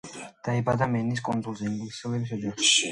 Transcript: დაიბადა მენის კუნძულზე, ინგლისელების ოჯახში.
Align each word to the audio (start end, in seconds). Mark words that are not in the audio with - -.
დაიბადა 0.47 0.87
მენის 0.95 1.23
კუნძულზე, 1.29 1.71
ინგლისელების 1.73 2.37
ოჯახში. 2.41 2.77